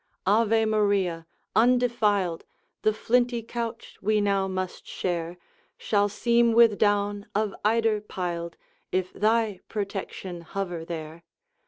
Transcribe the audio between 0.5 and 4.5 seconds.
Maria! undefiled! The flinty couch we now